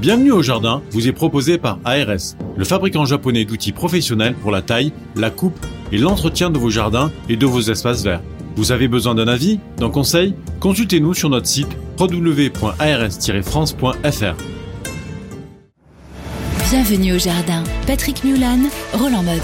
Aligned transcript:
Bienvenue 0.00 0.30
au 0.32 0.42
jardin 0.42 0.82
vous 0.92 1.08
est 1.08 1.12
proposé 1.12 1.58
par 1.58 1.78
ARS, 1.84 2.36
le 2.56 2.64
fabricant 2.64 3.04
japonais 3.04 3.44
d'outils 3.44 3.72
professionnels 3.72 4.34
pour 4.34 4.52
la 4.52 4.62
taille, 4.62 4.92
la 5.16 5.30
coupe 5.30 5.58
et 5.90 5.98
l'entretien 5.98 6.50
de 6.50 6.58
vos 6.58 6.70
jardins 6.70 7.10
et 7.28 7.36
de 7.36 7.46
vos 7.46 7.60
espaces 7.60 8.04
verts. 8.04 8.22
Vous 8.54 8.70
avez 8.70 8.86
besoin 8.86 9.14
d'un 9.16 9.26
avis, 9.28 9.58
d'un 9.76 9.90
conseil? 9.90 10.34
Consultez-nous 10.60 11.14
sur 11.14 11.30
notre 11.30 11.46
site 11.48 11.66
www.ars-france.fr. 11.98 14.36
Bienvenue 16.70 17.14
au 17.14 17.18
jardin. 17.18 17.64
Patrick 17.86 18.22
Mulan, 18.24 18.58
Roland 18.92 19.22
Motte. 19.24 19.42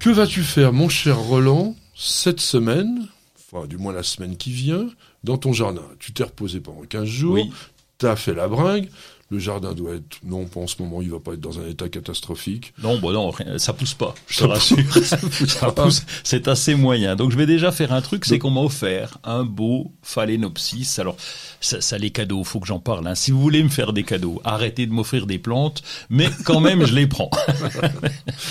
Que 0.00 0.10
vas-tu 0.10 0.42
faire, 0.42 0.72
mon 0.72 0.88
cher 0.88 1.16
Roland, 1.18 1.76
cette 1.94 2.40
semaine, 2.40 3.06
enfin 3.52 3.66
du 3.68 3.76
moins 3.76 3.92
la 3.92 4.02
semaine 4.02 4.36
qui 4.36 4.50
vient, 4.50 4.86
dans 5.22 5.36
ton 5.38 5.52
jardin 5.52 5.82
Tu 6.00 6.12
t'es 6.12 6.24
reposé 6.24 6.58
pendant 6.60 6.82
15 6.88 7.04
jours, 7.04 7.34
Oui. 7.34 7.52
Tu 7.98 8.06
as 8.06 8.16
fait 8.16 8.34
la 8.34 8.48
bringue, 8.48 8.88
le 9.30 9.38
jardin 9.38 9.72
doit 9.72 9.94
être... 9.96 10.18
Non, 10.24 10.44
pas 10.44 10.60
en 10.60 10.66
ce 10.68 10.80
moment, 10.80 11.02
il 11.02 11.10
va 11.10 11.18
pas 11.18 11.32
être 11.32 11.40
dans 11.40 11.58
un 11.58 11.66
état 11.68 11.88
catastrophique. 11.88 12.72
Non, 12.82 12.98
bon, 12.98 13.12
non, 13.12 13.30
rien- 13.30 13.58
ça 13.58 13.72
pousse 13.72 13.94
pas. 13.94 14.14
Je 14.28 14.36
te 14.36 14.40
Ça 14.42 14.46
rassure. 14.46 14.76
pousse- 14.92 15.46
ça 15.48 15.72
pousse. 15.72 16.02
C'est 16.22 16.46
assez 16.48 16.74
moyen. 16.76 17.16
Donc, 17.16 17.32
je 17.32 17.36
vais 17.36 17.46
déjà 17.46 17.72
faire 17.72 17.92
un 17.92 18.00
truc, 18.02 18.24
c'est 18.24 18.38
qu'on 18.38 18.50
m'a 18.50 18.60
offert 18.60 19.18
un 19.24 19.42
beau 19.44 19.90
phalaenopsis. 20.02 20.98
Alors, 21.00 21.16
ça, 21.60 21.80
ça 21.80 21.98
les 21.98 22.10
cadeaux, 22.10 22.44
faut 22.44 22.60
que 22.60 22.66
j'en 22.68 22.78
parle. 22.78 23.06
Hein. 23.08 23.14
Si 23.16 23.30
vous 23.32 23.40
voulez 23.40 23.62
me 23.64 23.68
faire 23.68 23.92
des 23.92 24.04
cadeaux, 24.04 24.40
arrêtez 24.44 24.86
de 24.86 24.92
m'offrir 24.92 25.26
des 25.26 25.38
plantes, 25.38 25.82
mais 26.08 26.28
quand 26.44 26.60
même, 26.60 26.84
je 26.86 26.94
les 26.94 27.06
prends. 27.06 27.30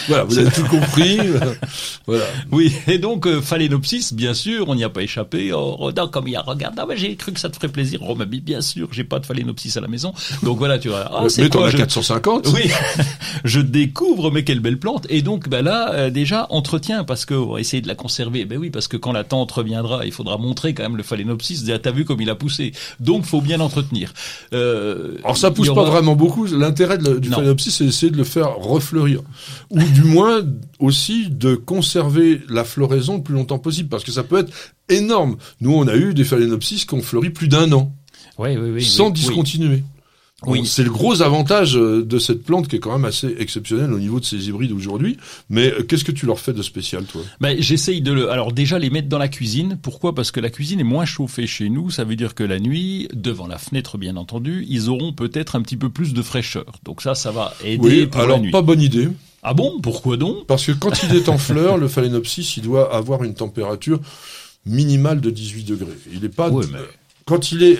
Voilà, 0.07 0.23
vous 0.23 0.37
avez 0.37 0.51
tout 0.51 0.65
compris. 0.65 1.17
voilà. 2.07 2.25
Oui, 2.51 2.73
et 2.87 2.97
donc 2.97 3.25
euh, 3.27 3.41
phalaenopsis, 3.41 4.13
bien 4.13 4.33
sûr, 4.33 4.67
on 4.69 4.75
n'y 4.75 4.83
a 4.83 4.89
pas 4.89 5.01
échappé. 5.01 5.51
Oh, 5.53 5.71
Rodin, 5.75 6.07
comme 6.07 6.27
il 6.27 6.35
a 6.35 6.41
regarde, 6.41 6.75
ah, 6.79 6.85
j'ai 6.95 7.15
cru 7.15 7.31
que 7.33 7.39
ça 7.39 7.49
te 7.49 7.55
ferait 7.55 7.69
plaisir. 7.69 8.01
Oh, 8.07 8.15
mais 8.15 8.25
bien 8.25 8.61
sûr, 8.61 8.89
j'ai 8.91 9.03
pas 9.03 9.19
de 9.19 9.25
phalaenopsis 9.25 9.77
à 9.77 9.81
la 9.81 9.87
maison. 9.87 10.13
Donc 10.43 10.59
voilà, 10.65 10.79
tu 10.79 10.89
vois. 10.89 11.09
Ah, 11.13 11.29
c'est 11.29 11.43
Mais 11.43 11.49
t'en 11.49 11.63
as 11.63 11.69
je- 11.69 11.77
450 11.77 12.47
Oui, 12.53 12.63
je 13.45 13.59
découvre, 13.59 14.31
mais 14.31 14.43
quelle 14.43 14.59
belle 14.61 14.79
plante. 14.79 15.05
Et 15.09 15.21
donc, 15.21 15.47
ben 15.47 15.63
là, 15.63 15.93
euh, 15.93 16.09
déjà, 16.09 16.47
entretien, 16.49 17.03
parce 17.03 17.25
que 17.25 17.35
on 17.35 17.53
va 17.53 17.59
essayer 17.59 17.81
de 17.81 17.87
la 17.87 17.93
conserver. 17.93 18.45
Ben 18.45 18.57
oui, 18.57 18.71
parce 18.71 18.87
que 18.87 18.97
quand 18.97 19.11
la 19.11 19.23
tante 19.23 19.51
reviendra, 19.51 20.05
il 20.07 20.11
faudra 20.11 20.37
montrer 20.37 20.73
quand 20.73 20.81
même 20.81 20.97
le 20.97 21.03
phalaenopsis. 21.03 21.63
Déjà, 21.63 21.77
T'as 21.77 21.91
vu 21.91 22.03
comme 22.03 22.19
il 22.19 22.29
a 22.31 22.35
poussé. 22.35 22.71
Donc, 22.99 23.25
faut 23.25 23.41
bien 23.41 23.57
l'entretenir. 23.57 24.11
Euh, 24.53 25.17
Alors 25.23 25.37
ça 25.37 25.51
pousse 25.51 25.69
pas 25.73 25.83
vraiment 25.83 26.15
beaucoup. 26.15 26.45
L'intérêt 26.47 26.97
du 26.97 27.29
phalaenopsis, 27.29 27.71
c'est 27.75 27.85
d'essayer 27.85 28.11
de 28.11 28.17
le 28.17 28.23
faire 28.23 28.55
refleurir. 28.55 29.21
Ou 29.69 29.83
du 29.83 30.03
moins 30.03 30.41
aussi 30.79 31.29
de 31.29 31.53
conserver 31.53 32.41
la 32.49 32.63
floraison 32.63 33.17
le 33.17 33.21
plus 33.23 33.35
longtemps 33.35 33.59
possible. 33.59 33.89
Parce 33.89 34.03
que 34.03 34.11
ça 34.11 34.23
peut 34.23 34.39
être 34.39 34.51
énorme. 34.89 35.37
Nous, 35.61 35.71
on 35.73 35.87
a 35.87 35.95
eu 35.95 36.13
des 36.15 36.23
phalaenopsis 36.23 36.85
qui 36.85 36.93
ont 36.95 37.01
fleuri 37.01 37.29
plus 37.29 37.47
d'un 37.47 37.71
an. 37.71 37.91
Oui, 38.37 38.57
oui, 38.57 38.69
oui. 38.71 38.83
sans 38.83 39.09
discontinuer. 39.11 39.83
Oui. 40.45 40.65
C'est 40.65 40.83
le 40.83 40.89
gros 40.91 41.21
avantage 41.21 41.77
euh, 41.77 42.03
de 42.03 42.19
cette 42.19 42.43
plante 42.43 42.67
qui 42.67 42.75
est 42.75 42.79
quand 42.79 42.91
même 42.91 43.05
assez 43.05 43.33
exceptionnelle 43.39 43.93
au 43.93 43.99
niveau 43.99 44.19
de 44.19 44.25
ces 44.25 44.49
hybrides 44.49 44.73
aujourd'hui. 44.73 45.17
Mais 45.49 45.71
euh, 45.71 45.81
qu'est-ce 45.83 46.03
que 46.03 46.11
tu 46.11 46.25
leur 46.25 46.39
fais 46.39 46.51
de 46.51 46.61
spécial, 46.61 47.05
toi? 47.05 47.21
Ben, 47.39 47.55
j'essaye 47.61 48.01
de 48.01 48.11
le, 48.11 48.29
alors 48.29 48.51
déjà 48.51 48.77
les 48.77 48.89
mettre 48.89 49.07
dans 49.07 49.17
la 49.17 49.29
cuisine. 49.29 49.79
Pourquoi? 49.81 50.13
Parce 50.13 50.31
que 50.31 50.41
la 50.41 50.49
cuisine 50.49 50.81
est 50.81 50.83
moins 50.83 51.05
chauffée 51.05 51.47
chez 51.47 51.69
nous. 51.69 51.89
Ça 51.89 52.03
veut 52.03 52.17
dire 52.17 52.35
que 52.35 52.43
la 52.43 52.59
nuit, 52.59 53.07
devant 53.13 53.47
la 53.47 53.57
fenêtre 53.57 53.97
bien 53.97 54.17
entendu, 54.17 54.65
ils 54.67 54.89
auront 54.89 55.13
peut-être 55.13 55.55
un 55.55 55.61
petit 55.61 55.77
peu 55.77 55.89
plus 55.89 56.13
de 56.13 56.21
fraîcheur. 56.21 56.65
Donc 56.83 57.01
ça, 57.01 57.15
ça 57.15 57.31
va 57.31 57.53
aider 57.63 57.79
Oui, 57.81 58.05
pour 58.05 58.19
alors 58.21 58.35
la 58.37 58.43
nuit. 58.43 58.51
pas 58.51 58.61
bonne 58.61 58.81
idée. 58.81 59.07
Ah 59.41 59.53
bon? 59.53 59.79
Pourquoi 59.81 60.17
donc? 60.17 60.45
Parce 60.47 60.65
que 60.65 60.73
quand 60.73 61.01
il 61.03 61.15
est 61.15 61.29
en 61.29 61.37
fleur, 61.37 61.77
le 61.77 61.87
phalaenopsis, 61.87 62.57
il 62.57 62.63
doit 62.63 62.93
avoir 62.93 63.23
une 63.23 63.35
température 63.35 63.99
minimale 64.65 65.21
de 65.21 65.29
18 65.29 65.63
degrés. 65.63 65.97
Il 66.11 66.25
est 66.25 66.29
pas. 66.29 66.49
Mais- 66.51 66.65
Quand 67.25 67.51
il 67.51 67.63
est 67.63 67.77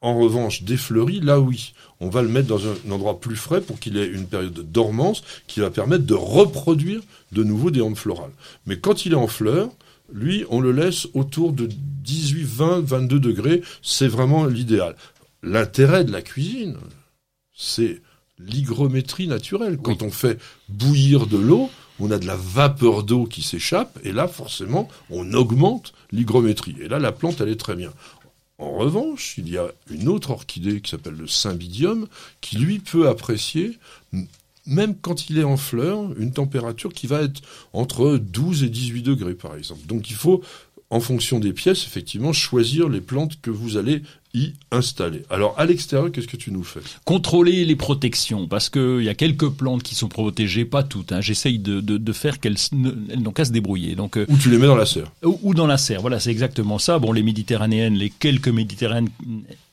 en 0.00 0.18
revanche 0.18 0.62
défleuri, 0.62 1.20
là 1.20 1.40
oui, 1.40 1.72
on 2.00 2.08
va 2.08 2.22
le 2.22 2.28
mettre 2.28 2.48
dans 2.48 2.66
un 2.66 2.90
endroit 2.90 3.20
plus 3.20 3.36
frais 3.36 3.60
pour 3.60 3.80
qu'il 3.80 3.96
ait 3.96 4.06
une 4.06 4.26
période 4.26 4.52
de 4.52 4.62
dormance 4.62 5.22
qui 5.46 5.60
va 5.60 5.70
permettre 5.70 6.04
de 6.04 6.14
reproduire 6.14 7.00
de 7.32 7.42
nouveau 7.42 7.70
des 7.70 7.80
ondes 7.80 7.96
florales. 7.96 8.32
Mais 8.66 8.78
quand 8.78 9.06
il 9.06 9.12
est 9.12 9.16
en 9.16 9.26
fleur, 9.26 9.70
lui, 10.12 10.44
on 10.50 10.60
le 10.60 10.72
laisse 10.72 11.08
autour 11.14 11.52
de 11.52 11.68
18, 11.68 12.44
20, 12.44 12.80
22 12.84 13.18
degrés. 13.18 13.62
C'est 13.82 14.08
vraiment 14.08 14.46
l'idéal. 14.46 14.94
L'intérêt 15.42 16.04
de 16.04 16.12
la 16.12 16.22
cuisine, 16.22 16.76
c'est 17.54 18.00
l'hygrométrie 18.38 19.26
naturelle. 19.26 19.78
Quand 19.78 20.02
on 20.02 20.10
fait 20.10 20.38
bouillir 20.68 21.26
de 21.26 21.38
l'eau, 21.38 21.70
on 21.98 22.10
a 22.10 22.18
de 22.18 22.26
la 22.26 22.36
vapeur 22.36 23.02
d'eau 23.02 23.24
qui 23.24 23.42
s'échappe, 23.42 23.98
et 24.04 24.12
là, 24.12 24.28
forcément, 24.28 24.88
on 25.10 25.32
augmente 25.32 25.94
l'hygrométrie. 26.12 26.76
Et 26.80 26.88
là, 26.88 26.98
la 26.98 27.12
plante, 27.12 27.40
elle 27.40 27.48
est 27.48 27.60
très 27.60 27.74
bien. 27.74 27.92
En 28.58 28.72
revanche, 28.72 29.34
il 29.36 29.50
y 29.50 29.58
a 29.58 29.70
une 29.90 30.08
autre 30.08 30.30
orchidée 30.30 30.80
qui 30.80 30.90
s'appelle 30.90 31.16
le 31.16 31.26
cymbidium, 31.26 32.06
qui 32.40 32.56
lui 32.56 32.78
peut 32.78 33.08
apprécier, 33.08 33.78
même 34.64 34.96
quand 34.96 35.28
il 35.28 35.38
est 35.38 35.44
en 35.44 35.56
fleur, 35.56 36.18
une 36.18 36.32
température 36.32 36.92
qui 36.92 37.06
va 37.06 37.22
être 37.22 37.42
entre 37.72 38.16
12 38.16 38.64
et 38.64 38.68
18 38.68 39.02
degrés, 39.02 39.34
par 39.34 39.56
exemple. 39.56 39.86
Donc 39.86 40.10
il 40.10 40.16
faut, 40.16 40.42
en 40.88 41.00
fonction 41.00 41.38
des 41.38 41.52
pièces, 41.52 41.84
effectivement, 41.84 42.32
choisir 42.32 42.88
les 42.88 43.00
plantes 43.00 43.40
que 43.40 43.50
vous 43.50 43.76
allez 43.76 44.02
y 44.36 44.52
installer. 44.70 45.22
Alors, 45.30 45.54
à 45.58 45.64
l'extérieur, 45.64 46.12
qu'est-ce 46.12 46.28
que 46.28 46.36
tu 46.36 46.52
nous 46.52 46.62
fais? 46.62 46.80
Contrôler 47.04 47.64
les 47.64 47.76
protections, 47.76 48.46
parce 48.46 48.68
que 48.68 49.00
il 49.00 49.06
y 49.06 49.08
a 49.08 49.14
quelques 49.14 49.48
plantes 49.48 49.82
qui 49.82 49.94
sont 49.94 50.08
protégées, 50.08 50.64
pas 50.64 50.82
toutes. 50.82 51.12
Hein. 51.12 51.20
J'essaye 51.20 51.58
de, 51.58 51.80
de, 51.80 51.96
de 51.96 52.12
faire 52.12 52.38
qu'elles 52.38 52.58
n'ont 52.72 53.32
qu'à 53.32 53.46
se 53.46 53.52
débrouiller. 53.52 53.94
Donc 53.94 54.18
euh, 54.18 54.26
Ou 54.28 54.36
tu 54.36 54.50
les 54.50 54.58
mets 54.58 54.66
dans 54.66 54.76
la 54.76 54.86
serre 54.86 55.10
ou, 55.24 55.40
ou 55.42 55.54
dans 55.54 55.66
la 55.66 55.78
serre. 55.78 56.02
Voilà, 56.02 56.20
c'est 56.20 56.30
exactement 56.30 56.78
ça. 56.78 56.98
Bon, 56.98 57.12
les 57.12 57.22
méditerranéennes, 57.22 57.94
les 57.94 58.10
quelques 58.10 58.48
méditerranéennes, 58.48 59.10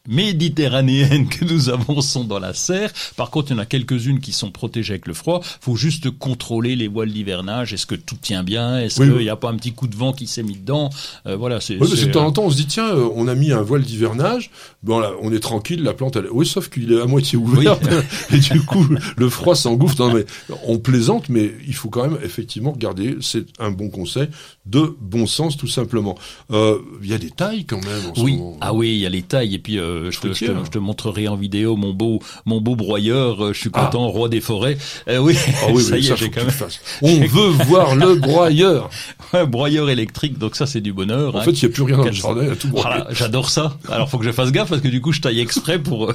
méditerranéennes 0.08 1.28
que 1.30 1.46
nous 1.46 1.70
avons 1.70 2.02
sont 2.02 2.24
dans 2.24 2.40
la 2.40 2.54
serre. 2.54 2.92
Par 3.16 3.30
contre, 3.30 3.52
il 3.52 3.54
y 3.54 3.56
en 3.56 3.60
a 3.60 3.66
quelques-unes 3.66 4.20
qui 4.20 4.32
sont 4.34 4.52
protégées 4.52 4.94
avec 4.94 5.08
le 5.08 5.14
froid. 5.14 5.42
Faut 5.62 5.76
juste 5.76 6.10
contrôler 6.12 6.76
les 6.76 6.88
voiles 6.88 7.12
d'hivernage. 7.12 7.74
Est-ce 7.74 7.86
que 7.86 7.96
tout 7.96 8.18
tient 8.22 8.44
bien? 8.44 8.80
Est-ce 8.80 9.00
Oui, 9.00 9.08
qu'il 9.08 9.16
oui. 9.18 9.24
n'y 9.24 9.30
a 9.30 9.36
pas 9.36 9.50
un 9.50 9.56
petit 9.56 9.72
coup 9.74 9.88
de 9.88 9.96
vent 9.96 10.14
qui 10.14 10.28
s'est 10.28 10.44
mis 10.44 10.56
dedans? 10.58 10.90
Euh, 11.26 11.36
Voilà, 11.36 11.62
c'est. 11.62 11.78
Oui, 11.78 11.90
de 11.90 12.12
temps 12.12 12.24
euh, 12.24 12.28
en 12.28 12.32
temps, 12.32 12.44
on 12.44 12.50
se 12.50 12.58
dit, 12.58 12.68
tiens, 12.68 12.90
euh, 12.90 13.10
on 13.16 13.28
a 13.28 13.36
mis 13.36 13.52
un 13.52 13.62
voile 13.62 13.82
d'hivernage, 13.84 14.52
bon, 14.84 15.00
là, 15.00 15.12
on 15.22 15.32
est 15.32 15.40
tranquille, 15.40 15.84
la 15.84 15.94
plante, 15.94 16.16
elle... 16.16 16.28
oui, 16.32 16.46
sauf 16.46 16.70
qu'il 16.70 16.92
est 16.92 17.02
à 17.02 17.06
moitié 17.06 17.38
ouvert, 17.38 17.78
et 18.34 18.40
du 18.40 18.62
coup, 18.62 18.86
le 19.18 19.30
froid 19.30 19.56
s'engouffre. 19.56 19.96
Non, 20.00 20.14
mais 20.14 20.26
on 20.66 20.80
plaisante, 20.80 21.30
mais 21.30 21.54
il 21.68 21.76
faut 21.76 21.90
quand 21.90 22.04
même, 22.04 22.18
effectivement, 22.24 22.72
regarder, 22.72 23.18
c'est 23.22 23.46
un 23.60 23.72
bon 23.72 23.90
conseil, 23.90 24.28
de 24.66 24.96
bon 25.02 25.28
sens, 25.28 25.58
tout 25.58 25.68
simplement. 25.68 26.18
Euh, 26.52 26.78
Il 27.02 27.10
y 27.10 27.14
a 27.14 27.18
des 27.18 27.32
tailles, 27.32 27.66
quand 27.66 27.84
même, 27.84 28.12
en 28.12 28.16
ce 28.16 28.22
Oui, 28.22 28.38
moment. 28.38 28.58
ah 28.62 28.74
oui, 28.74 28.90
il 28.94 29.00
y 29.00 29.06
a 29.06 29.10
les 29.10 29.22
tailles 29.22 29.56
et 29.56 29.60
puis 29.60 29.78
euh, 29.78 30.10
je, 30.10 30.20
te, 30.22 30.32
je, 30.34 30.46
te, 30.46 30.52
je 30.66 30.70
te 30.70 30.78
montrerai 30.80 31.28
en 31.28 31.36
vidéo 31.36 31.76
mon 31.76 31.92
beau 31.94 32.20
mon 32.46 32.62
beau 32.62 32.76
broyeur. 32.78 33.44
euh, 33.44 33.54
je 33.54 33.60
suis 33.60 33.70
Ah. 33.74 33.86
content, 33.86 34.08
roi 34.08 34.30
des 34.30 34.40
forêts. 34.40 34.78
Euh, 35.10 35.18
oui, 35.18 35.36
Ah 35.62 35.68
oui, 35.74 35.84
ça 35.84 35.96
oui, 35.96 36.02
y 36.02 36.04
ça, 36.06 36.14
est, 36.14 36.18
j'ai 36.18 36.30
quand 36.30 36.46
même. 36.46 36.54
On 37.02 37.20
veut 37.28 37.50
voir 37.66 37.96
le 37.96 38.16
broyeur. 38.16 38.90
un 39.34 39.46
broyeur 39.46 39.90
électrique, 39.90 40.38
donc 40.38 40.56
ça 40.56 40.66
c'est 40.66 40.80
du 40.82 40.94
bonheur. 40.94 41.36
En 41.36 41.40
hein. 41.40 41.44
fait, 41.44 41.52
il 41.52 41.66
n'y 41.66 41.72
a 41.72 41.74
plus 41.74 41.84
rien 41.84 41.98
dans 41.98 42.04
le 42.06 42.12
jardin, 42.14 42.52
a 42.52 42.56
tout. 42.56 42.70
Voilà, 42.72 43.08
j'adore 43.12 43.50
ça. 43.50 43.78
Alors 43.90 44.10
faut 44.10 44.18
que 44.18 44.26
je 44.26 44.32
fasse 44.32 44.52
gaffe 44.52 44.70
parce 44.70 44.82
que 44.82 44.88
du 44.88 45.02
coup 45.02 45.12
je 45.12 45.20
taille 45.22 45.40
exprès 45.42 45.78
pour 45.80 46.14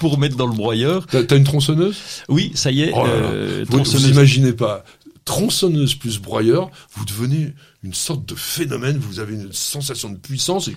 pour 0.00 0.18
mettre 0.18 0.36
dans 0.36 0.46
le 0.46 0.52
broyeur. 0.54 1.06
T'as 1.06 1.36
une 1.36 1.44
tronçonneuse? 1.44 1.96
Oui, 2.28 2.52
ça 2.54 2.70
y 2.70 2.82
est. 2.82 2.92
Oh 2.94 3.06
là 3.06 3.20
là. 3.20 3.64
Vous, 3.68 3.82
vous 3.82 4.08
imaginez 4.10 4.52
pas. 4.52 4.84
Tronçonneuse 5.28 5.94
plus 5.94 6.18
broyeur, 6.18 6.70
vous 6.96 7.04
devenez 7.04 7.52
une 7.84 7.92
sorte 7.92 8.24
de 8.26 8.34
phénomène, 8.34 8.96
vous 8.96 9.20
avez 9.20 9.34
une 9.34 9.52
sensation 9.52 10.08
de 10.08 10.16
puissance 10.16 10.68
et 10.68 10.76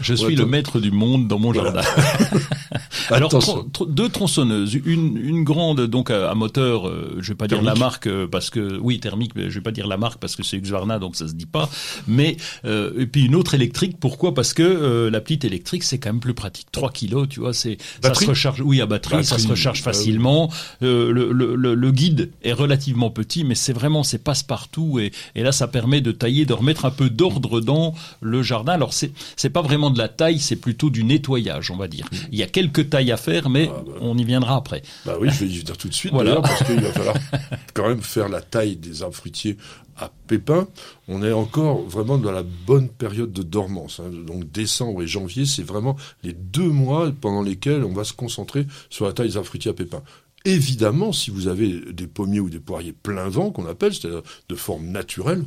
Je 0.00 0.14
suis 0.14 0.36
le 0.36 0.46
maître 0.46 0.80
du 0.80 0.90
monde 0.90 1.28
dans 1.28 1.38
mon 1.38 1.52
Voilà. 1.52 1.82
jardin. 1.82 2.40
Alors 3.10 3.28
Attention. 3.28 3.52
tron- 3.54 3.68
tron- 3.72 3.84
deux 3.86 4.08
tronçonneuses, 4.08 4.74
une 4.84 5.16
une 5.16 5.44
grande 5.44 5.80
donc 5.86 6.10
à, 6.10 6.30
à 6.30 6.34
moteur, 6.34 6.88
euh, 6.88 7.16
je 7.20 7.28
vais 7.32 7.34
pas 7.36 7.48
dire 7.48 7.62
la 7.62 7.74
marque 7.74 8.06
euh, 8.06 8.26
parce 8.26 8.50
que 8.50 8.78
oui 8.78 9.00
thermique, 9.00 9.32
mais 9.34 9.50
je 9.50 9.54
vais 9.56 9.60
pas 9.62 9.70
dire 9.72 9.86
la 9.86 9.96
marque 9.96 10.20
parce 10.20 10.36
que 10.36 10.42
c'est 10.42 10.56
Husqvarna 10.58 10.98
donc 10.98 11.16
ça 11.16 11.28
se 11.28 11.34
dit 11.34 11.46
pas. 11.46 11.68
Mais 12.06 12.36
euh, 12.64 12.92
et 12.98 13.06
puis 13.06 13.24
une 13.26 13.34
autre 13.34 13.54
électrique, 13.54 13.96
pourquoi? 13.98 14.34
Parce 14.34 14.54
que 14.54 14.62
euh, 14.62 15.10
la 15.10 15.20
petite 15.20 15.44
électrique 15.44 15.82
c'est 15.82 15.98
quand 15.98 16.10
même 16.10 16.20
plus 16.20 16.34
pratique. 16.34 16.68
3 16.72 16.90
kilos, 16.92 17.28
tu 17.28 17.40
vois, 17.40 17.52
c'est 17.54 17.78
ça 18.02 18.14
se 18.14 18.26
recharge. 18.26 18.60
Oui 18.60 18.80
à 18.80 18.86
batterie, 18.86 19.24
ça 19.24 19.38
se 19.38 19.48
recharge 19.48 19.80
bah 19.84 19.92
facilement. 19.92 20.50
Euh, 20.82 21.10
le, 21.12 21.32
le, 21.32 21.54
le, 21.56 21.74
le 21.74 21.90
guide 21.92 22.30
est 22.42 22.52
relativement 22.52 23.10
petit, 23.10 23.44
mais 23.44 23.54
c'est 23.54 23.72
vraiment 23.72 24.02
c'est 24.02 24.18
passe 24.22 24.42
partout 24.42 24.98
et, 24.98 25.12
et 25.34 25.42
là 25.42 25.52
ça 25.52 25.66
permet 25.68 26.00
de 26.00 26.12
tailler, 26.12 26.44
de 26.44 26.52
remettre 26.52 26.84
un 26.84 26.90
peu 26.90 27.10
d'ordre 27.10 27.60
dans 27.60 27.94
le 28.20 28.42
jardin. 28.42 28.72
Alors 28.72 28.92
c'est 28.92 29.12
c'est 29.36 29.50
pas 29.50 29.62
vraiment 29.62 29.90
de 29.90 29.98
la 29.98 30.08
taille, 30.08 30.38
c'est 30.38 30.56
plutôt 30.56 30.90
du 30.90 31.02
nettoyage, 31.04 31.70
on 31.70 31.76
va 31.76 31.88
dire. 31.88 32.06
Il 32.32 32.38
y 32.38 32.42
a 32.42 32.46
quelques 32.46 32.90
tailles 32.90 32.99
à 33.10 33.16
faire, 33.16 33.48
mais 33.48 33.70
Ah, 33.72 33.82
bah. 33.86 33.92
on 34.00 34.18
y 34.18 34.24
viendra 34.24 34.56
après. 34.56 34.82
Bah 35.06 35.16
oui, 35.20 35.28
je 35.30 35.44
vais 35.44 35.50
y 35.50 35.58
venir 35.58 35.76
tout 35.76 35.88
de 35.88 35.94
suite 35.94 36.12
Voilà. 36.12 36.30
d'ailleurs, 36.32 36.42
parce 36.42 36.64
qu'il 36.64 36.80
va 36.80 36.92
falloir 36.92 37.16
quand 37.74 37.88
même 37.88 38.02
faire 38.02 38.28
la 38.28 38.40
taille 38.42 38.76
des 38.76 39.02
arbres 39.02 39.14
fruitiers 39.14 39.56
à 39.96 40.10
pépins. 40.26 40.66
On 41.08 41.22
est 41.22 41.32
encore 41.32 41.82
vraiment 41.82 42.18
dans 42.18 42.32
la 42.32 42.42
bonne 42.42 42.88
période 42.88 43.32
de 43.32 43.42
dormance. 43.42 44.00
hein. 44.00 44.10
Donc 44.26 44.50
décembre 44.50 45.02
et 45.02 45.06
janvier, 45.06 45.46
c'est 45.46 45.62
vraiment 45.62 45.96
les 46.22 46.32
deux 46.32 46.68
mois 46.68 47.10
pendant 47.20 47.42
lesquels 47.42 47.84
on 47.84 47.92
va 47.92 48.04
se 48.04 48.12
concentrer 48.12 48.66
sur 48.90 49.06
la 49.06 49.12
taille 49.12 49.28
des 49.28 49.36
arbres 49.36 49.48
fruitiers 49.48 49.70
à 49.70 49.74
pépins. 49.74 50.02
Évidemment, 50.46 51.12
si 51.12 51.30
vous 51.30 51.48
avez 51.48 51.68
des 51.92 52.06
pommiers 52.06 52.40
ou 52.40 52.48
des 52.48 52.60
poiriers 52.60 52.94
plein 52.94 53.28
vent, 53.28 53.50
qu'on 53.50 53.66
appelle, 53.66 53.92
c'est-à-dire 53.92 54.22
de 54.48 54.54
forme 54.54 54.86
naturelle, 54.86 55.44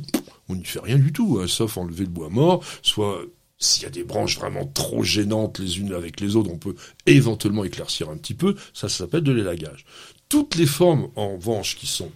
on 0.48 0.54
n'y 0.54 0.64
fait 0.64 0.78
rien 0.78 0.98
du 0.98 1.12
tout, 1.12 1.40
hein, 1.42 1.46
sauf 1.48 1.76
enlever 1.78 2.04
le 2.04 2.10
bois 2.10 2.28
mort, 2.30 2.62
soit 2.82 3.18
S'il 3.64 3.84
y 3.84 3.86
a 3.86 3.90
des 3.90 4.04
branches 4.04 4.38
vraiment 4.38 4.66
trop 4.66 5.02
gênantes 5.02 5.58
les 5.58 5.78
unes 5.78 5.94
avec 5.94 6.20
les 6.20 6.36
autres, 6.36 6.50
on 6.52 6.58
peut 6.58 6.74
éventuellement 7.06 7.64
éclaircir 7.64 8.10
un 8.10 8.16
petit 8.16 8.34
peu. 8.34 8.54
Ça, 8.74 8.88
ça 8.88 8.98
s'appelle 8.98 9.22
de 9.22 9.32
l'élagage. 9.32 9.84
Toutes 10.28 10.54
les 10.56 10.66
formes, 10.66 11.08
en 11.16 11.34
revanche, 11.36 11.76
qui 11.76 11.86
sont 11.86 12.12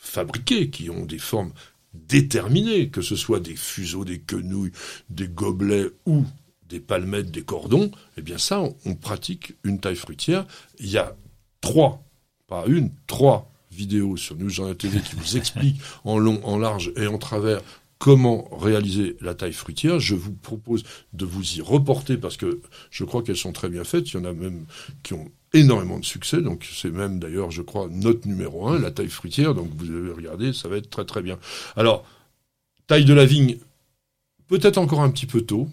fabriquées, 0.00 0.70
qui 0.70 0.90
ont 0.90 1.06
des 1.06 1.18
formes 1.18 1.52
déterminées, 1.94 2.88
que 2.88 3.02
ce 3.02 3.16
soit 3.16 3.40
des 3.40 3.56
fuseaux, 3.56 4.04
des 4.04 4.18
quenouilles, 4.18 4.72
des 5.08 5.28
gobelets 5.28 5.90
ou 6.06 6.24
des 6.68 6.80
palmettes, 6.80 7.30
des 7.30 7.42
cordons, 7.42 7.90
eh 8.16 8.22
bien 8.22 8.38
ça, 8.38 8.62
on, 8.84 8.94
pratique 8.94 9.54
une 9.62 9.78
taille 9.78 9.96
fruitière. 9.96 10.46
Il 10.78 10.90
y 10.90 10.98
a 10.98 11.14
trois, 11.60 12.02
pas 12.48 12.64
une, 12.66 12.90
trois 13.06 13.52
vidéos 13.70 14.16
sur 14.16 14.36
News 14.36 14.48
Journal 14.48 14.76
TV 14.76 15.00
qui 15.00 15.14
vous 15.14 15.36
expliquent 15.36 15.80
en 16.04 16.18
long, 16.18 16.40
en 16.44 16.58
large 16.58 16.92
et 16.96 17.06
en 17.06 17.18
travers 17.18 17.60
comment 18.02 18.48
réaliser 18.50 19.16
la 19.20 19.32
taille 19.32 19.52
fruitière. 19.52 20.00
Je 20.00 20.16
vous 20.16 20.32
propose 20.32 20.82
de 21.12 21.24
vous 21.24 21.58
y 21.58 21.60
reporter 21.60 22.16
parce 22.16 22.36
que 22.36 22.60
je 22.90 23.04
crois 23.04 23.22
qu'elles 23.22 23.36
sont 23.36 23.52
très 23.52 23.68
bien 23.68 23.84
faites. 23.84 24.10
Il 24.10 24.14
y 24.14 24.16
en 24.16 24.24
a 24.24 24.32
même 24.32 24.64
qui 25.04 25.14
ont 25.14 25.30
énormément 25.52 26.00
de 26.00 26.04
succès. 26.04 26.42
Donc 26.42 26.68
c'est 26.74 26.90
même 26.90 27.20
d'ailleurs, 27.20 27.52
je 27.52 27.62
crois, 27.62 27.86
notre 27.88 28.26
numéro 28.26 28.66
un, 28.66 28.80
la 28.80 28.90
taille 28.90 29.08
fruitière. 29.08 29.54
Donc 29.54 29.68
vous 29.76 29.88
avez 29.88 30.10
regardé, 30.10 30.52
ça 30.52 30.66
va 30.66 30.78
être 30.78 30.90
très 30.90 31.04
très 31.04 31.22
bien. 31.22 31.38
Alors, 31.76 32.04
taille 32.88 33.04
de 33.04 33.14
la 33.14 33.24
vigne, 33.24 33.58
peut-être 34.48 34.78
encore 34.78 35.02
un 35.02 35.10
petit 35.12 35.26
peu 35.26 35.42
tôt. 35.42 35.68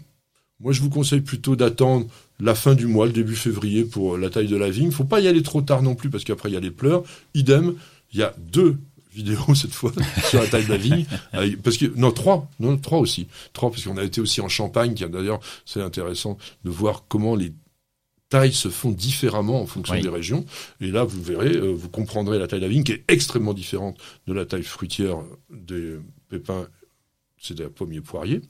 Moi, 0.59 0.71
je 0.71 0.81
vous 0.81 0.91
conseille 0.91 1.21
plutôt 1.21 1.55
d'attendre 1.55 2.05
la 2.39 2.53
fin 2.53 2.75
du 2.75 2.85
mois, 2.85 3.07
le 3.07 3.11
début 3.11 3.35
février, 3.35 3.85
pour 3.85 4.19
la 4.19 4.29
taille 4.29 4.47
de 4.47 4.57
la 4.57 4.69
vigne. 4.69 4.91
Faut 4.91 5.03
pas 5.03 5.19
y 5.19 5.27
aller 5.27 5.41
trop 5.41 5.63
tard 5.63 5.81
non 5.81 5.95
plus, 5.95 6.11
parce 6.11 6.25
qu'après, 6.25 6.49
il 6.49 6.53
y 6.53 6.57
a 6.57 6.59
les 6.59 6.69
pleurs. 6.69 7.01
Idem, 7.33 7.75
il 8.11 8.19
y 8.19 8.23
a 8.23 8.35
deux 8.37 8.77
vidéos 9.11 9.39
cette 9.55 9.73
fois 9.73 9.91
sur 10.29 10.41
la 10.41 10.47
taille 10.47 10.65
de 10.65 10.69
la 10.69 10.77
vigne 10.77 11.05
parce 11.63 11.77
que 11.77 11.85
non 11.95 12.11
trois 12.11 12.49
non 12.59 12.77
trois 12.77 12.99
aussi 12.99 13.27
trois 13.53 13.69
parce 13.69 13.83
qu'on 13.83 13.97
a 13.97 14.03
été 14.03 14.21
aussi 14.21 14.41
en 14.41 14.49
Champagne 14.49 14.93
qui 14.93 15.05
d'ailleurs 15.05 15.39
c'est 15.65 15.81
intéressant 15.81 16.37
de 16.63 16.69
voir 16.69 17.05
comment 17.07 17.35
les 17.35 17.53
tailles 18.29 18.53
se 18.53 18.69
font 18.69 18.91
différemment 18.91 19.61
en 19.61 19.65
fonction 19.65 19.99
des 19.99 20.09
régions. 20.09 20.45
Et 20.79 20.91
là, 20.91 21.03
vous 21.03 21.21
verrez, 21.21 21.55
euh, 21.55 21.73
vous 21.73 21.89
comprendrez 21.89 22.39
la 22.39 22.47
taille 22.47 22.59
de 22.59 22.65
la 22.65 22.69
vigne 22.69 22.83
qui 22.83 22.93
est 22.93 23.03
extrêmement 23.07 23.53
différente 23.53 23.97
de 24.27 24.33
la 24.33 24.45
taille 24.45 24.63
fruitière 24.63 25.17
des 25.49 25.97
pépins, 26.29 26.67
c'est 27.39 27.55
des 27.55 27.67
pommiers 27.67 28.01
poiriers. 28.01 28.41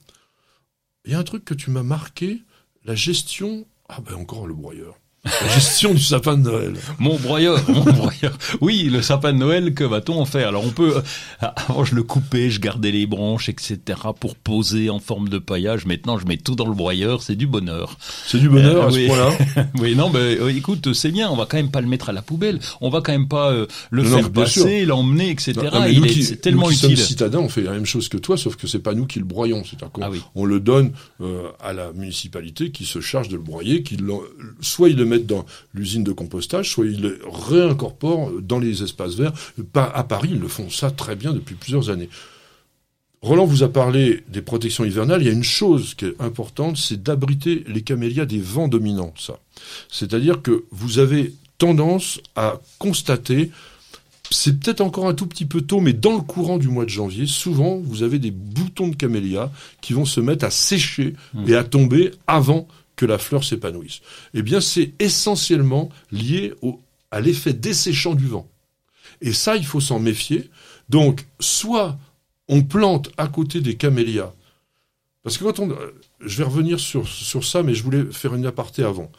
Il 1.06 1.14
y 1.14 1.16
a 1.16 1.20
un 1.20 1.24
truc 1.24 1.46
que 1.46 1.54
tu 1.54 1.72
m'as 1.72 1.84
marqué, 1.84 2.42
la 2.84 2.96
gestion. 2.96 3.66
Ah 3.88 4.02
ben 4.02 4.16
encore 4.16 4.46
le 4.46 4.54
broyeur. 4.54 5.00
La 5.26 5.48
gestion 5.50 5.94
du 5.94 6.02
sapin 6.02 6.38
de 6.38 6.44
Noël. 6.44 6.74
Mon 6.98 7.18
broyeur, 7.18 7.62
mon 7.70 7.84
broyeur. 7.94 8.38
Oui, 8.62 8.84
le 8.90 9.02
sapin 9.02 9.34
de 9.34 9.38
Noël, 9.38 9.74
que 9.74 9.84
va-t-on 9.84 10.18
en 10.18 10.24
faire? 10.24 10.48
Alors 10.48 10.66
on 10.66 10.70
peut, 10.70 10.96
euh, 10.96 11.48
avant 11.58 11.84
je 11.84 11.94
le 11.94 12.04
coupais, 12.04 12.50
je 12.50 12.62
gardais 12.62 12.92
les 12.92 13.06
branches, 13.06 13.50
etc. 13.50 13.80
pour 14.18 14.36
poser 14.38 14.90
en 14.90 15.00
forme 15.00 15.28
de 15.28 15.38
paillage. 15.38 15.86
Maintenant 15.86 16.18
je 16.18 16.26
mets 16.26 16.38
tout 16.38 16.56
dans 16.56 16.68
le 16.68 16.74
broyeur, 16.74 17.22
c'est 17.22 17.36
du 17.36 17.48
bonheur. 17.48 17.98
C'est 18.28 18.40
du 18.40 18.48
bonheur 18.48 18.88
à 18.88 18.92
ce 18.92 19.08
point-là? 19.08 19.38
Oui, 19.80 19.96
non, 19.96 20.10
mais 20.10 20.20
euh, 20.20 20.56
écoute, 20.56 20.94
c'est 20.94 21.12
bien, 21.12 21.30
on 21.30 21.36
va 21.36 21.46
quand 21.46 21.58
même 21.58 21.72
pas 21.72 21.82
le 21.82 21.88
mettre 21.88 22.10
à 22.10 22.14
la 22.14 22.22
poubelle. 22.22 22.60
On 22.80 22.90
va 22.90 23.02
quand 23.02 23.12
même 23.12 23.28
pas 23.28 23.52
euh, 23.52 23.68
le 23.92 24.04
faire 24.06 24.32
passer, 24.32 24.86
l'emmener, 24.86 25.32
etc. 25.32 25.54
Il 25.90 26.06
est 26.06 26.42
tellement 26.42 26.68
nous 26.68 26.70
qui 26.70 26.86
utile. 26.86 26.98
Sommes 26.98 27.06
citadins, 27.08 27.40
on 27.40 27.50
fait 27.50 27.62
la 27.62 27.72
même 27.72 27.86
chose 27.86 28.08
que 28.08 28.18
toi, 28.18 28.38
sauf 28.38 28.56
que 28.56 28.68
c'est 28.68 28.80
pas 28.80 28.94
nous 28.94 29.06
qui 29.06 29.20
le 29.20 29.26
broyons. 29.26 29.64
C'est-à-dire 29.66 29.92
qu'on 29.92 30.02
ah 30.02 30.10
on 30.36 30.46
le 30.46 30.62
donne 30.62 30.94
à 31.62 31.74
la 31.74 31.92
municipalité 31.92 32.72
qui 32.72 32.86
se 32.86 33.02
charge 33.02 33.28
de 33.28 33.36
le 33.36 33.42
broyer, 33.42 33.84
qui 33.84 33.98
soit 34.62 34.90
il 34.90 34.96
le 34.96 35.09
mettent 35.10 35.28
dans 35.28 35.46
l'usine 35.74 36.04
de 36.04 36.12
compostage, 36.12 36.70
soit 36.70 36.86
ils 36.86 37.02
le 37.02 37.20
réincorporent 37.30 38.32
dans 38.42 38.60
les 38.60 38.84
espaces 38.84 39.16
verts. 39.16 39.34
À 39.76 40.04
Paris, 40.04 40.30
ils 40.32 40.40
le 40.40 40.48
font 40.48 40.70
ça 40.70 40.92
très 40.92 41.16
bien 41.16 41.34
depuis 41.34 41.56
plusieurs 41.56 41.90
années. 41.90 42.10
Roland 43.22 43.46
vous 43.46 43.64
a 43.64 43.70
parlé 43.70 44.24
des 44.30 44.42
protections 44.42 44.86
hivernales. 44.86 45.22
Il 45.22 45.26
y 45.26 45.30
a 45.30 45.34
une 45.34 45.44
chose 45.44 45.94
qui 45.94 46.06
est 46.06 46.22
importante, 46.22 46.78
c'est 46.78 47.04
d'abriter 47.04 47.66
les 47.68 47.82
camélias 47.82 48.26
des 48.26 48.40
vents 48.40 48.70
dominants, 48.70 49.14
ça. 49.18 49.40
C'est-à-dire 49.90 50.42
que 50.42 50.64
vous 50.72 51.00
avez 51.00 51.34
tendance 51.58 52.22
à 52.38 52.62
constater 52.78 53.52
c'est 54.32 54.60
peut-être 54.60 54.82
encore 54.82 55.08
un 55.08 55.14
tout 55.14 55.26
petit 55.26 55.46
peu 55.46 55.62
tôt, 55.62 55.80
mais 55.80 55.94
dans 55.94 56.14
le 56.14 56.22
courant 56.22 56.58
du 56.58 56.68
mois 56.68 56.86
de 56.86 56.90
janvier, 56.90 57.26
souvent, 57.26 57.78
vous 57.78 58.04
avez 58.04 58.20
des 58.20 58.32
boutons 58.32 58.88
de 58.88 58.96
camélia 58.96 59.52
qui 59.82 59.94
vont 59.94 60.06
se 60.06 60.20
mettre 60.20 60.46
à 60.46 60.52
sécher 60.52 61.16
mmh. 61.34 61.50
et 61.50 61.56
à 61.56 61.64
tomber 61.64 62.12
avant 62.28 62.68
que 63.00 63.06
la 63.06 63.18
fleur 63.18 63.46
s'épanouisse 63.46 64.02
Eh 64.34 64.42
bien, 64.42 64.60
c'est 64.60 64.92
essentiellement 65.00 65.90
lié 66.12 66.54
à 67.12 67.22
l'effet 67.22 67.54
desséchant 67.54 68.14
du 68.14 68.28
vent. 68.28 68.50
Et 69.22 69.32
ça, 69.32 69.56
il 69.56 69.66
faut 69.66 69.80
s'en 69.80 70.00
méfier. 70.00 70.50
Donc, 70.90 71.26
soit 71.40 71.98
on 72.50 72.62
plante 72.62 73.10
à 73.16 73.28
côté 73.28 73.62
des 73.62 73.78
camélias, 73.78 74.34
parce 75.24 75.38
que 75.38 75.46
quand 75.46 75.60
on... 75.60 75.74
Je 76.20 76.38
vais 76.40 76.44
revenir 76.44 76.78
sur, 76.78 77.08
sur 77.08 77.46
ça, 77.46 77.64
mais 77.64 77.74
je 77.74 77.84
voulais 77.84 78.04
faire 78.12 78.36
une 78.36 78.46
aparté 78.46 78.84
avant. 78.84 79.10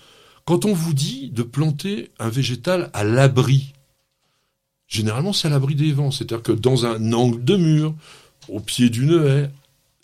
Quand 0.45 0.67
on 0.67 0.75
vous 0.75 0.93
dit 0.93 1.31
de 1.31 1.43
planter 1.43 2.11
un 2.19 2.29
végétal 2.29 2.91
à 2.93 3.05
l'abri, 3.05 3.73
généralement 4.89 5.33
c'est 5.33 5.49
à 5.49 5.51
l'abri 5.51 5.75
des 5.75 5.93
vents, 5.93 6.11
c'est-à-dire 6.11 6.43
que 6.43 6.53
dans 6.53 6.85
un 6.85 7.15
angle 7.15 7.43
de 7.43 7.57
mur, 7.57 7.95
au 8.49 8.61
pied 8.61 8.91
d'une 8.91 9.27
haie, 9.27 9.51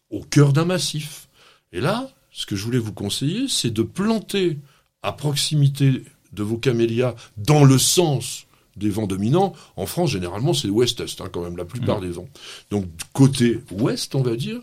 au 0.08 0.22
cœur 0.22 0.54
d'un 0.54 0.64
massif. 0.64 1.28
Et 1.72 1.80
là, 1.82 2.08
ce 2.36 2.44
que 2.44 2.54
je 2.54 2.62
voulais 2.64 2.78
vous 2.78 2.92
conseiller, 2.92 3.48
c'est 3.48 3.70
de 3.70 3.82
planter 3.82 4.58
à 5.02 5.12
proximité 5.12 6.04
de 6.32 6.42
vos 6.42 6.58
camélias 6.58 7.14
dans 7.38 7.64
le 7.64 7.78
sens 7.78 8.46
des 8.76 8.90
vents 8.90 9.06
dominants. 9.06 9.54
En 9.76 9.86
France, 9.86 10.10
généralement, 10.10 10.52
c'est 10.52 10.68
ouest-est, 10.68 11.18
hein, 11.22 11.30
quand 11.32 11.40
même, 11.40 11.56
la 11.56 11.64
plupart 11.64 11.98
mmh. 11.98 12.04
des 12.04 12.10
vents. 12.10 12.28
Donc, 12.70 12.84
côté 13.14 13.62
ouest, 13.70 14.14
on 14.14 14.20
va 14.20 14.36
dire, 14.36 14.60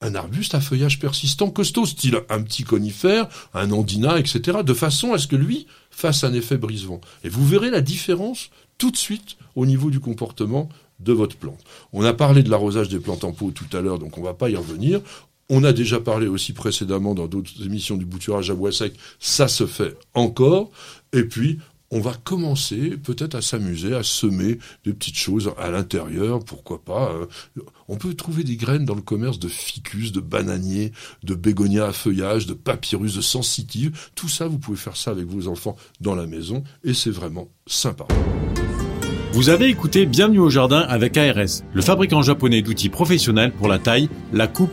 un 0.00 0.16
arbuste 0.16 0.56
à 0.56 0.60
feuillage 0.60 0.98
persistant 0.98 1.48
costaud, 1.48 1.86
style 1.86 2.18
un 2.28 2.42
petit 2.42 2.64
conifère, 2.64 3.28
un 3.54 3.70
andina, 3.70 4.18
etc., 4.18 4.58
de 4.64 4.74
façon 4.74 5.12
à 5.12 5.18
ce 5.18 5.28
que 5.28 5.36
lui 5.36 5.68
fasse 5.92 6.24
un 6.24 6.32
effet 6.32 6.56
brise-vent. 6.56 7.00
Et 7.22 7.28
vous 7.28 7.46
verrez 7.46 7.70
la 7.70 7.82
différence 7.82 8.50
tout 8.78 8.90
de 8.90 8.96
suite 8.96 9.36
au 9.54 9.64
niveau 9.64 9.90
du 9.90 10.00
comportement 10.00 10.68
de 10.98 11.12
votre 11.12 11.36
plante. 11.36 11.60
On 11.92 12.04
a 12.04 12.12
parlé 12.12 12.42
de 12.42 12.50
l'arrosage 12.50 12.88
des 12.88 12.98
plantes 12.98 13.22
en 13.22 13.32
pot 13.32 13.52
tout 13.52 13.76
à 13.76 13.80
l'heure, 13.80 14.00
donc 14.00 14.18
on 14.18 14.22
va 14.22 14.34
pas 14.34 14.50
y 14.50 14.56
revenir. 14.56 15.00
On 15.48 15.64
a 15.64 15.72
déjà 15.72 16.00
parlé 16.00 16.28
aussi 16.28 16.52
précédemment 16.52 17.14
dans 17.14 17.26
d'autres 17.26 17.64
émissions 17.64 17.96
du 17.96 18.04
bouturage 18.04 18.50
à 18.50 18.54
bois 18.54 18.72
sec, 18.72 18.94
ça 19.18 19.48
se 19.48 19.66
fait 19.66 19.96
encore. 20.14 20.70
Et 21.12 21.24
puis, 21.24 21.58
on 21.92 22.00
va 22.00 22.14
commencer 22.14 22.96
peut-être 22.96 23.34
à 23.34 23.42
s'amuser, 23.42 23.94
à 23.94 24.02
semer 24.02 24.58
des 24.84 24.94
petites 24.94 25.18
choses 25.18 25.52
à 25.58 25.70
l'intérieur, 25.70 26.42
pourquoi 26.42 26.82
pas. 26.82 27.12
Euh, 27.12 27.26
on 27.86 27.96
peut 27.96 28.14
trouver 28.14 28.44
des 28.44 28.56
graines 28.56 28.86
dans 28.86 28.94
le 28.94 29.02
commerce 29.02 29.38
de 29.38 29.48
ficus, 29.48 30.10
de 30.10 30.20
bananiers, 30.20 30.92
de 31.22 31.34
bégonias 31.34 31.88
à 31.88 31.92
feuillage, 31.92 32.46
de 32.46 32.54
papyrus, 32.54 33.14
de 33.14 33.20
sensitive. 33.20 34.10
Tout 34.14 34.28
ça, 34.28 34.48
vous 34.48 34.58
pouvez 34.58 34.78
faire 34.78 34.96
ça 34.96 35.10
avec 35.10 35.26
vos 35.26 35.48
enfants 35.48 35.76
dans 36.00 36.14
la 36.14 36.26
maison 36.26 36.64
et 36.82 36.94
c'est 36.94 37.10
vraiment 37.10 37.48
sympa. 37.66 38.06
Vous 39.34 39.50
avez 39.50 39.68
écouté 39.68 40.06
Bienvenue 40.06 40.40
au 40.40 40.50
jardin 40.50 40.80
avec 40.80 41.18
ARS, 41.18 41.62
le 41.74 41.82
fabricant 41.82 42.22
japonais 42.22 42.62
d'outils 42.62 42.88
professionnels 42.88 43.52
pour 43.52 43.68
la 43.68 43.78
taille, 43.78 44.08
la 44.32 44.46
coupe 44.46 44.72